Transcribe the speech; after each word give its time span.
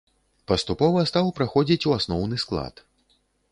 Паступова 0.51 1.03
стаў 1.09 1.29
праходзіць 1.41 1.87
у 1.91 1.95
асноўны 1.99 2.43
склад. 2.47 2.85